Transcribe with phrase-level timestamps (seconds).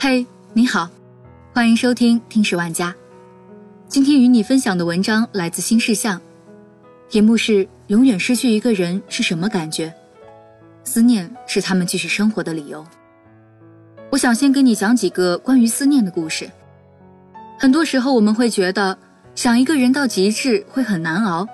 [0.00, 0.88] 嘿，你好，
[1.52, 2.94] 欢迎收听听十万家。
[3.88, 6.20] 今天与你分享的文章来自新事项，
[7.08, 9.92] 题目是《永远失去一个人是什么感觉？
[10.84, 12.80] 思念是他们继续生活的理由》。
[14.10, 16.48] 我想先给你讲几个关于思念的故事。
[17.58, 18.96] 很多时候我们会觉得
[19.34, 21.44] 想一个人到极致会很难熬，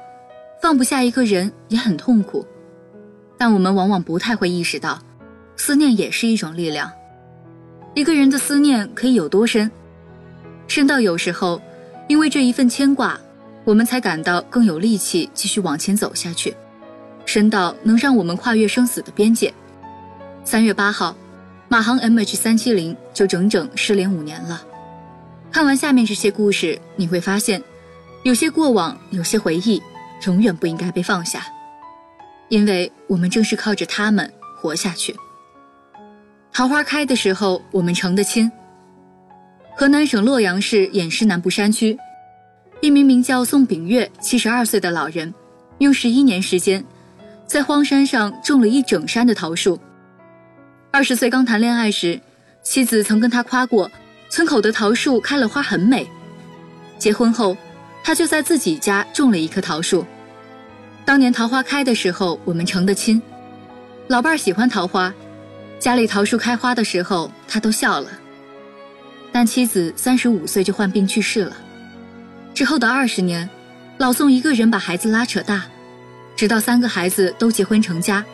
[0.60, 2.46] 放不下一个人也很痛苦，
[3.38, 5.00] 但我们往往不太会意识到，
[5.56, 6.92] 思念也是一种力量。
[7.94, 9.70] 一个人的思念可以有多深？
[10.66, 11.62] 深到有时候，
[12.08, 13.18] 因为这一份牵挂，
[13.64, 16.52] 我们才感到更有力气继续往前走下去；
[17.24, 19.54] 深到能让我们跨越生死的边界。
[20.42, 21.16] 三月八号，
[21.68, 24.60] 马航 MH 三七零就整整失联五年了。
[25.52, 27.62] 看完下面这些故事，你会发现，
[28.24, 29.80] 有些过往，有些回忆，
[30.26, 31.46] 永远不应该被放下，
[32.48, 35.14] 因为我们正是靠着他们活下去。
[36.54, 38.50] 桃花开的时候，我们成的亲。
[39.76, 41.98] 河南省洛阳市偃师南部山区，
[42.80, 45.34] 一名名叫宋炳月、七十二岁的老人，
[45.78, 46.84] 用十一年时间，
[47.44, 49.80] 在荒山上种了一整山的桃树。
[50.92, 52.20] 二十岁刚谈恋爱时，
[52.62, 53.90] 妻子曾跟他夸过，
[54.28, 56.08] 村口的桃树开了花很美。
[57.00, 57.56] 结婚后，
[58.04, 60.06] 他就在自己家种了一棵桃树。
[61.04, 63.20] 当年桃花开的时候，我们成的亲。
[64.06, 65.12] 老伴儿喜欢桃花。
[65.84, 68.08] 家里桃树开花的时候，他都笑了。
[69.30, 71.54] 但妻子三十五岁就患病去世了。
[72.54, 73.46] 之后的二十年，
[73.98, 75.66] 老宋一个人把孩子拉扯大，
[76.36, 78.24] 直到三个孩子都结婚成家，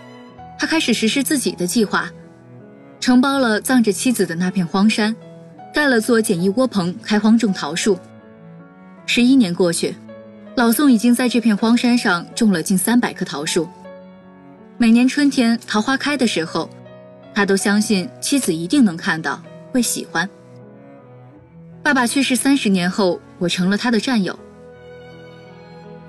[0.61, 2.09] 他开始实施自己的计划，
[3.01, 5.17] 承包了葬着妻子的那片荒山，
[5.75, 7.98] 盖了座简易窝棚，开荒种桃树。
[9.07, 9.97] 十一年过去，
[10.55, 13.69] 老宋已经在这片荒山上种了近三百棵桃树。
[14.79, 16.70] 每年春天桃花开的时候。
[17.41, 20.28] 他都相信妻子一定能看到，会喜欢。
[21.83, 24.38] 爸爸去世三十年后，我成了他的战友。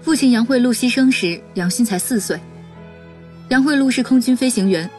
[0.01, 2.37] 父亲杨惠禄牺牲时，杨欣才四岁。
[3.47, 4.89] 杨惠禄是空军飞行员。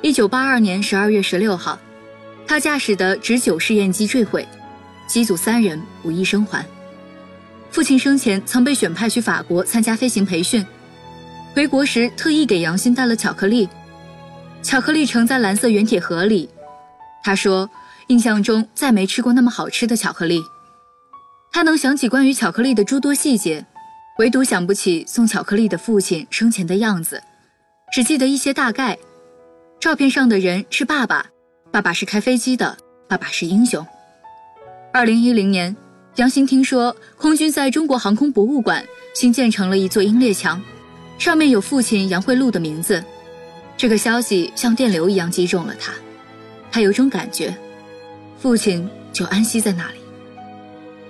[0.00, 1.78] 一九八二年十二月十六号，
[2.46, 4.48] 他驾驶的直九试验机坠毁，
[5.06, 6.64] 机组三人无一生还。
[7.70, 10.64] 父亲生前曾被选派去法国参加飞行培训，
[11.52, 13.68] 回国时特意给杨欣带了巧克力。
[14.62, 16.48] 巧克力盛在蓝色圆铁盒里，
[17.22, 17.70] 他说
[18.08, 20.42] ：“印象中再没吃过那么好吃的巧克力。”
[21.50, 23.64] 他能想起关于巧克力的诸多细节，
[24.18, 27.22] 唯独想不起送巧克力的父亲生前的样子，
[27.92, 28.98] 只记得一些大概。
[29.80, 31.26] 照片上的人是爸爸，
[31.70, 32.76] 爸爸是开飞机的，
[33.08, 33.86] 爸爸是英雄。
[34.92, 35.74] 二零一零年，
[36.16, 40.60] 杨欣听说空军在中国航空博物馆新建成了一座英烈墙，
[41.16, 43.02] 上面有父亲杨惠禄的名字。
[43.78, 45.92] 这个消息像电流一样击中了他，
[46.72, 47.56] 他有种感觉，
[48.36, 49.98] 父亲就安息在那里。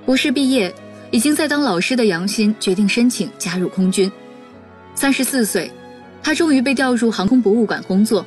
[0.04, 0.72] 博士毕业，
[1.10, 4.12] 已经在当老师的杨欣决定申请加入空军。
[4.94, 5.72] 三十四岁，
[6.22, 8.24] 他终于被调入航空博物馆工作。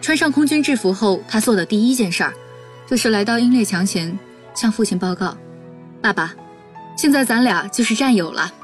[0.00, 2.32] 穿上空军制服后，他做的第一件事儿，
[2.88, 4.16] 就是来到英烈墙前，
[4.54, 5.36] 向父亲报告
[6.00, 6.32] ：“爸爸，
[6.96, 8.54] 现在咱俩就是战友了。”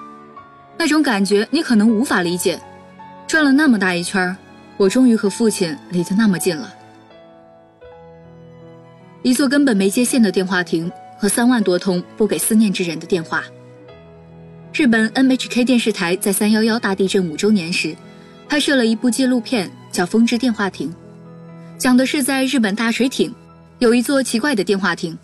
[0.78, 2.60] 那种感觉你可能无法理解，
[3.26, 4.36] 转了那么大一圈儿。
[4.82, 6.74] 我终于和父亲离得那么近了。
[9.22, 13.44] 一座根本没接线的电话亭和三万多通不给思念之人的电话。
[14.74, 17.94] 日本 NHK 电视台在三幺幺大地震五周年时，
[18.48, 20.90] 拍摄了一部纪录片，叫《风之电话亭》，
[21.78, 23.32] 讲的是在日本大水町
[23.78, 25.16] 有一座奇怪的电话亭，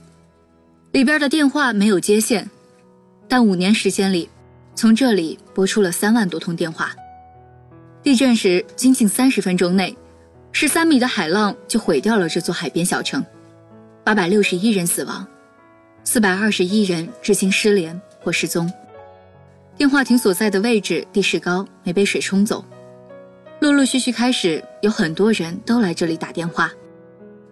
[0.93, 2.49] 里边的电话没有接线，
[3.27, 4.29] 但五年时间里，
[4.77, 6.95] 从这里拨出了三万多通电话。
[8.09, 9.95] 地震时，仅仅三十分钟内，
[10.51, 13.23] 十三米的海浪就毁掉了这座海边小城，
[14.03, 15.27] 八百六十一人死亡，
[16.05, 18.73] 四百二十一人至今失联或失踪。
[19.77, 22.65] 电话亭所在的位置地势高，没被水冲走。
[23.61, 26.73] 陆陆续续开始，有很多人都来这里打电话。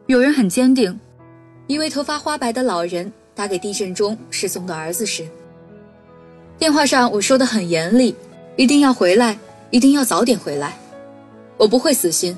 [0.06, 0.98] 有人很坚定，
[1.66, 5.28] 一位头发花白的老人打给地震中失踪的儿子时，
[6.58, 8.16] 电话上我说的很严厉，
[8.56, 9.38] 一定要回来。
[9.76, 10.74] 一定要早点回来，
[11.58, 12.34] 我不会死心，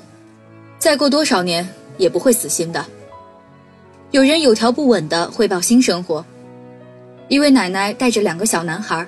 [0.77, 2.85] 再过多少年也不会死心的。
[4.11, 6.25] 有人有条不紊地汇报新生活，
[7.29, 9.07] 一位奶奶带着两个小男孩，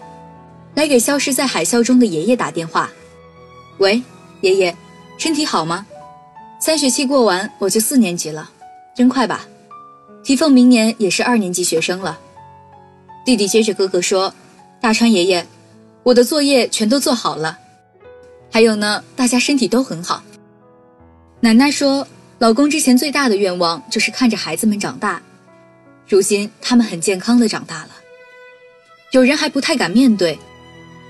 [0.76, 2.88] 来给消失在海啸中的爷爷打电话
[3.78, 4.00] ：“喂，
[4.42, 4.76] 爷爷，
[5.18, 5.84] 身体好吗？
[6.60, 8.48] 三学期过完我就四年级了，
[8.94, 9.44] 真快吧？
[10.22, 12.16] 提凤明年也是二年级学生了。”
[13.26, 14.32] 弟弟接着哥哥说
[14.80, 15.44] ：“大川爷爷，
[16.04, 17.58] 我的作业全都做好了。”
[18.50, 20.22] 还有呢，大家身体都很好。
[21.40, 22.06] 奶奶说，
[22.38, 25.22] 老公之前最大的愿望就是看着孩子们长大，
[26.08, 27.90] 如今他们很健康的长大了，
[29.12, 30.38] 有人还不太敢面对。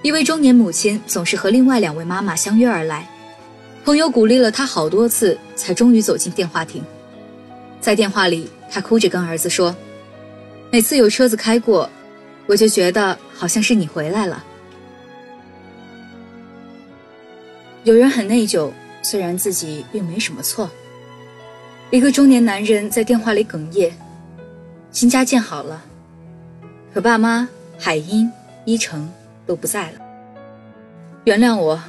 [0.03, 3.09] 一位中年母亲总是和另外两位妈妈相约而来，
[3.85, 6.83] 朋友鼓励了她好多次，才终于走进电话亭。
[7.81, 9.75] 在电话里，她哭着跟儿子说
[10.71, 11.89] ：“每次有车子开过，
[12.47, 14.45] 我就觉得好像是你回来了。”
[17.85, 18.71] 有人很内疚，
[19.03, 20.71] 虽然自己并没什么错。
[21.91, 23.91] 一个中年男人在电话里哽咽，
[24.93, 25.83] 新家建好了，
[26.93, 27.49] 可爸妈
[27.79, 28.31] 海英、
[28.67, 29.09] 依晨
[29.47, 30.01] 都不在了。
[31.25, 31.83] 原谅我，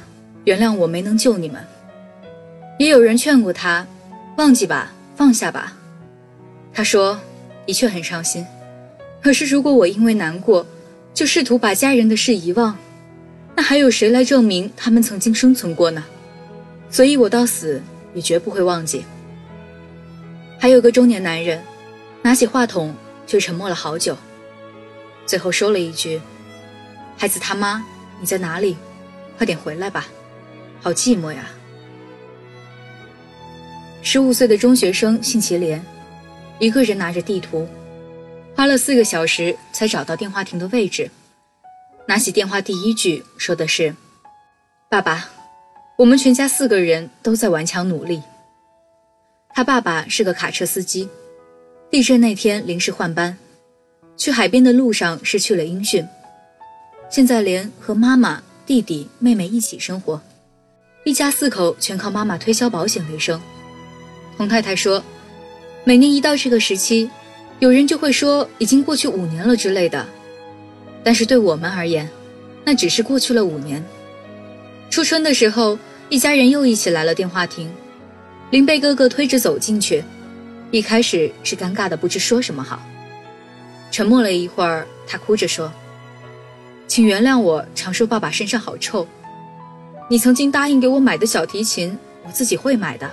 [0.44, 1.62] 原谅我没能救你们。
[2.78, 3.86] 也有人劝过他，
[4.38, 5.76] 忘记吧，放下吧。
[6.72, 7.20] 他说，
[7.66, 8.44] 的确很伤心。
[9.22, 10.66] 可是如果我因为难过，
[11.12, 12.76] 就试图把家人的事遗忘。
[13.54, 16.04] 那还有谁来证明他们曾经生存过呢？
[16.90, 17.82] 所以我到死
[18.14, 19.04] 也绝不会忘记。
[20.58, 21.62] 还有个中年男人，
[22.22, 22.94] 拿起话筒
[23.26, 24.16] 就沉默了好久，
[25.26, 26.20] 最后说了一句
[27.18, 27.84] ：“孩子他妈，
[28.20, 28.76] 你在哪里？
[29.36, 30.06] 快点回来吧，
[30.80, 31.48] 好寂寞呀。”
[34.02, 35.84] 十五岁的中学生信其连，
[36.58, 37.68] 一个人拿着地图，
[38.54, 41.10] 花了四个小时才找到电话亭的位置。
[42.12, 43.96] 拿起电话，第一句说的是
[44.90, 45.30] ：“爸爸，
[45.96, 48.22] 我们全家四个人都在顽强努力。”
[49.54, 51.08] 他爸爸是个卡车司机，
[51.90, 53.38] 地震那天临时换班，
[54.14, 56.06] 去海边的路上失去了音讯。
[57.08, 60.20] 现在连和妈妈、弟弟、妹妹一起生活，
[61.06, 63.40] 一家四口全靠妈妈推销保险为生。
[64.36, 65.02] 洪太太说
[65.84, 67.10] ：“每年一到这个时期，
[67.58, 70.06] 有人就会说已经过去五年了之类的。”
[71.04, 72.08] 但是对我们而言，
[72.64, 73.84] 那只是过去了五年。
[74.88, 75.78] 初春的时候，
[76.08, 77.72] 一家人又一起来了电话亭，
[78.50, 80.04] 林被哥哥推着走进去，
[80.70, 82.80] 一开始是尴尬的不知说什么好。
[83.90, 85.72] 沉默了一会儿，他哭着说
[86.86, 89.06] ：“请原谅我常说爸爸身上好臭。
[90.08, 93.10] 你曾经答应给我买的小提琴，我自己会买的。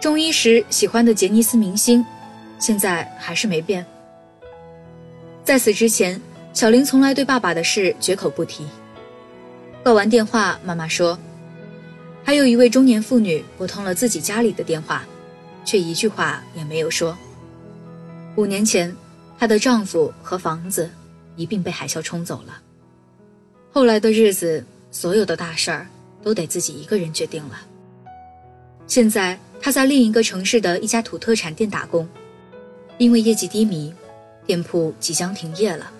[0.00, 2.04] 中医时喜欢的杰尼斯明星，
[2.58, 3.84] 现在还是没变。
[5.44, 6.20] 在此之前。”
[6.52, 8.66] 小林从来对爸爸的事绝口不提。
[9.82, 11.18] 挂完电话，妈妈说
[12.22, 15.04] ：“还有一位中年妇女拨通了自己家里的电话，
[15.64, 17.16] 却一句话也没有说。
[18.36, 18.94] 五年前，
[19.38, 20.90] 她的丈夫和房子
[21.34, 22.60] 一并被海啸冲走了。
[23.72, 25.86] 后来的日子，所有的大事儿
[26.22, 27.60] 都得自己一个人决定了。
[28.86, 32.06] 现在，她在另一个城市的一家土特产店打工，
[32.98, 33.94] 因为业绩低迷，
[34.46, 35.90] 店铺即将停业了。”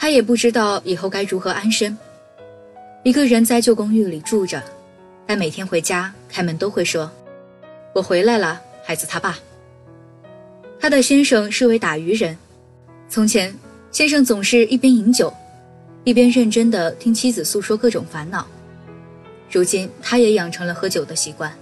[0.00, 1.98] 他也不知道以后该如何安身，
[3.02, 4.62] 一个人在旧公寓里住着，
[5.26, 7.10] 但每天回家开门都会说
[7.92, 9.36] ：“我回来了，孩子他爸。”
[10.78, 12.38] 他的先生是位打鱼人，
[13.08, 13.52] 从前
[13.90, 15.34] 先生总是一边饮酒，
[16.04, 18.46] 一边认真地听妻子诉说各种烦恼。
[19.50, 21.52] 如今他也养成了喝酒的习惯，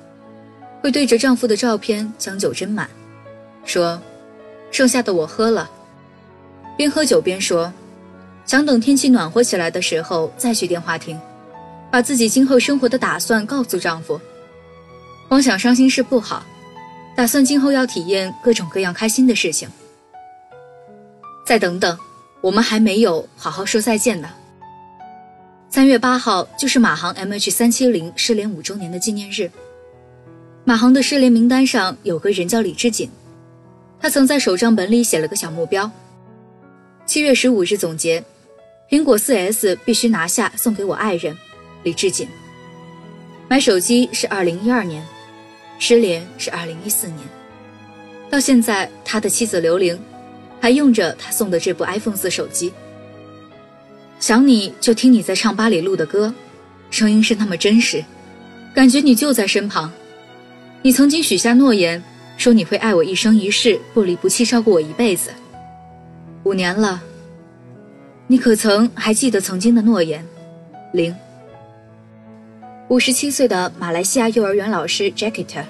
[0.82, 2.86] 会对着丈夫的照片将酒斟满，
[3.64, 3.98] 说
[4.70, 5.70] ：“剩下的我喝了。”
[6.76, 7.72] 边喝酒边说。
[8.46, 11.20] 想等天气暖和起来的时候再去电话亭，
[11.90, 14.20] 把自己今后生活的打算告诉丈夫。
[15.28, 16.46] 光想伤心事不好，
[17.16, 19.68] 打算今后要体验各种各样开心的事情。
[21.44, 21.98] 再等等，
[22.40, 24.28] 我们还没有好好说再见呢。
[25.68, 29.50] 三月八号就是马航 MH 三七零失联五周年的纪念日。
[30.64, 33.10] 马航的失联名单上有个人叫李志锦，
[34.00, 35.90] 他曾在手账本里写了个小目标：
[37.04, 38.22] 七月十五日总结。
[38.88, 41.36] 苹果 4S 必须拿下，送给我爱人
[41.82, 42.28] 李志锦。
[43.48, 45.04] 买手机是2012年，
[45.80, 47.18] 失联是2014年，
[48.30, 49.98] 到现在他的妻子刘玲
[50.60, 52.72] 还用着他送的这部 iPhone 四手机。
[54.20, 56.32] 想你就听你在唱吧里录的歌，
[56.90, 58.04] 声音是那么真实，
[58.72, 59.92] 感觉你就在身旁。
[60.82, 62.00] 你曾经许下诺言，
[62.36, 65.30] 说你会爱我一生一世，不离不弃，照顾我一辈子。
[66.44, 67.02] 五年了。
[68.28, 70.26] 你可曾还记得曾经的诺言？
[70.92, 71.14] 零。
[72.88, 75.64] 五十七岁的马来西亚幼儿园老师 Jacket，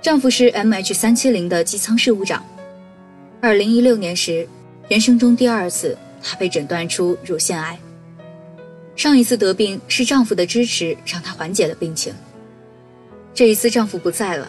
[0.00, 2.42] 丈夫是 MH 三七零的机舱事务长。
[3.42, 4.48] 二零一六年时，
[4.88, 7.78] 人生中第二次，她被诊断出乳腺癌。
[8.96, 12.14] 上一次得病是丈夫的支持让她缓解了病情。
[13.34, 14.48] 这一次丈夫不在了，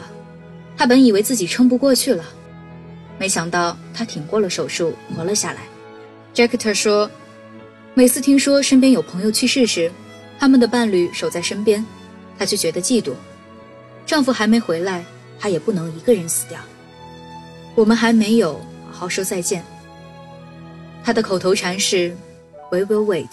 [0.78, 2.24] 她本以为自己撑不过去了，
[3.18, 5.64] 没想到她挺过了手术，活了下来。
[6.34, 7.12] Jacket 说。
[7.98, 9.90] 每次听说身边有朋友去世时，
[10.38, 11.84] 他们的伴侣守在身边，
[12.38, 13.14] 她就觉得嫉妒。
[14.06, 15.06] 丈夫还没回来，
[15.40, 16.60] 她也不能一个人死掉。
[17.74, 18.60] 我们还没有
[18.92, 19.64] 好好说再见。
[21.06, 22.14] 她的口头禅是
[22.70, 23.30] “We will wait”。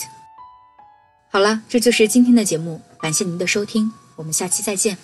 [1.28, 4.96] 好了，这就是今天的节目，感谢您的收听，我们下期再见。